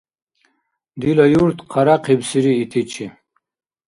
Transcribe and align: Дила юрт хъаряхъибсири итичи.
Дила 0.99 1.25
юрт 1.41 1.57
хъаряхъибсири 1.71 2.53
итичи. 2.63 3.05